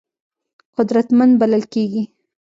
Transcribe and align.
قدرتمند 0.77 1.31
بلل 1.41 1.63
کېږي. 1.73 2.03